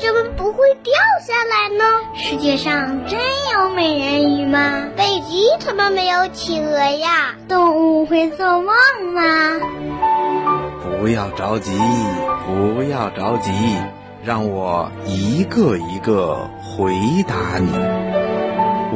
[0.00, 1.84] 什么不会掉下来呢？
[2.14, 3.18] 世界上真
[3.52, 4.88] 有美人鱼吗？
[4.96, 7.34] 北极怎么没有企鹅呀？
[7.48, 8.74] 动物会做梦
[9.12, 9.22] 吗？
[11.00, 11.78] 不要着急，
[12.46, 13.50] 不要着急，
[14.24, 16.92] 让我一个一个回
[17.26, 17.70] 答你。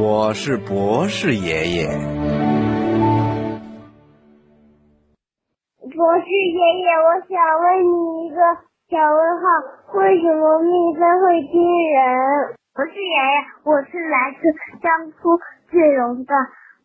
[0.00, 1.86] 我是博士爷爷。
[5.96, 8.36] 博士爷爷，我想问你一个
[8.88, 9.44] 小问号：
[9.94, 12.54] 为什么蜜蜂会叮人？
[12.74, 13.32] 不是爷爷，
[13.64, 14.44] 我是来自
[14.82, 15.38] 江苏
[15.70, 16.34] 句容的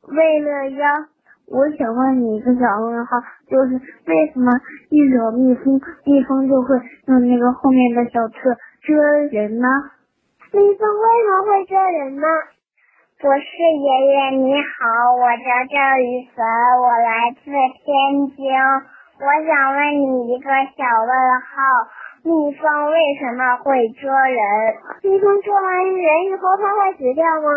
[0.08, 1.06] 魏乐央。
[1.52, 3.18] 我想问你一个小问号，
[3.50, 3.74] 就是
[4.08, 4.50] 为什么
[4.90, 8.36] 一惹蜜蜂，蜜蜂就会用那个后面的小刺
[8.82, 8.96] 蛰
[9.32, 9.68] 人呢？
[10.54, 12.28] 蜜蜂为什么会蛰人呢？
[13.20, 16.46] 博士爷爷你好，我叫赵雨凡，
[16.80, 18.48] 我来自天津。
[19.20, 21.54] 我想问你一个小问号：
[22.24, 24.42] 蜜蜂为什么会蛰人？
[25.04, 27.48] 蜜蜂蛰完人以后，它会死掉吗？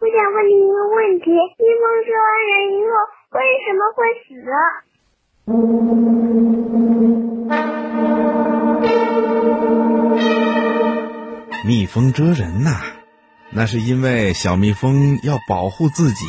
[0.00, 2.96] 我想问你一个问题：蜜蜂蛰完人以后，
[3.36, 4.40] 为什么会死？
[11.68, 12.70] 蜜蜂蛰人呐，
[13.50, 16.24] 那是因为小蜜蜂要保护自己、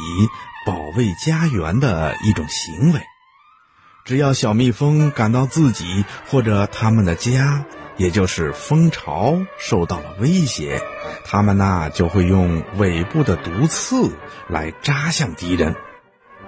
[0.67, 2.99] 保卫家园的一种行为。
[4.05, 7.63] 只要小蜜蜂感到自己或者它们的家，
[7.95, 10.81] 也就是蜂巢受到了威胁，
[11.23, 14.11] 它们呢就会用尾部的毒刺
[14.49, 15.75] 来扎向敌人。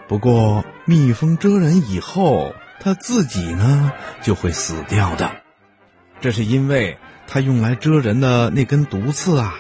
[0.10, 5.32] 不过，蜜蜂蛰人以后，它自己呢就会死掉的。
[6.20, 9.56] 这是因为它用来蛰人的那根毒刺啊，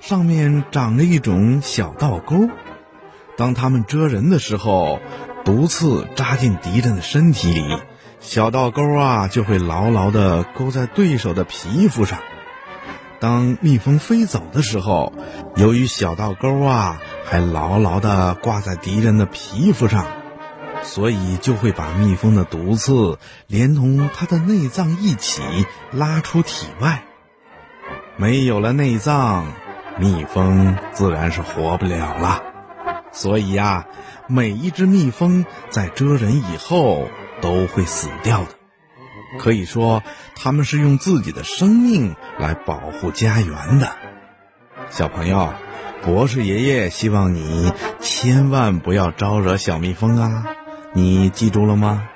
[0.00, 2.50] 上面长着一种小倒钩。
[3.36, 4.98] 当它们蛰人的时候，
[5.46, 7.78] 毒刺扎进敌人的身体里，
[8.18, 12.18] 小倒钩啊就会牢牢地勾在对手的皮肤上。
[13.20, 15.12] 当蜜蜂飞走的时候，
[15.54, 20.06] 由于小倒钩啊还牢牢地挂在敌人的皮肤上，
[20.82, 25.42] 所以就会把蜜蜂的毒刺连同它的内脏一起
[25.92, 27.04] 拉出体外。
[28.16, 29.46] 没有了内脏，
[29.96, 32.42] 蜜蜂自然是活不了了。
[33.16, 33.86] 所以呀，
[34.28, 37.08] 每一只蜜蜂在蛰人以后
[37.40, 38.48] 都会死掉的。
[39.38, 40.02] 可以说，
[40.34, 43.90] 它们是用自己的生命来保护家园的。
[44.90, 45.54] 小朋友，
[46.02, 50.44] 博士爷爷希望你千万不要招惹小蜜蜂啊！
[50.92, 52.06] 你记住了吗？